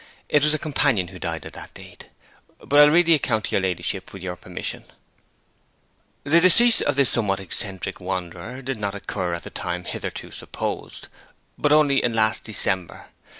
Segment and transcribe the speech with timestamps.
[0.29, 2.07] It was a companion who died at that date.
[2.59, 4.85] But I'll read the account to your ladyship, with your permission:
[6.23, 11.07] '"The decease of this somewhat eccentric wanderer did not occur at the time hitherto supposed,
[11.55, 13.09] but only in last December.